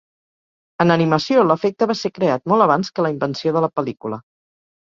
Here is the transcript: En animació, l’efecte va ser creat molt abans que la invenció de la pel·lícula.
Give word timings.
En 0.85 0.93
animació, 0.95 1.43
l’efecte 1.51 1.89
va 1.93 1.97
ser 2.01 2.13
creat 2.15 2.43
molt 2.53 2.67
abans 2.69 2.93
que 2.97 3.07
la 3.07 3.15
invenció 3.17 3.55
de 3.59 3.67
la 3.67 3.73
pel·lícula. 3.77 4.21